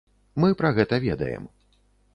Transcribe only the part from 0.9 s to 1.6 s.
ведаем.